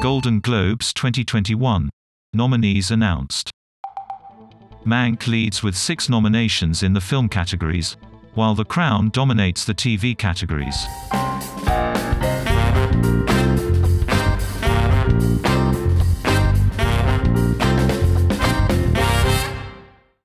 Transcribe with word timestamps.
Golden 0.00 0.38
Globes 0.38 0.92
2021. 0.92 1.90
Nominees 2.32 2.92
announced. 2.92 3.50
Mank 4.86 5.26
leads 5.26 5.64
with 5.64 5.76
six 5.76 6.08
nominations 6.08 6.84
in 6.84 6.92
the 6.92 7.00
film 7.00 7.28
categories, 7.28 7.96
while 8.34 8.54
The 8.54 8.64
Crown 8.64 9.10
dominates 9.10 9.64
the 9.64 9.74
TV 9.74 10.16
categories. 10.16 10.86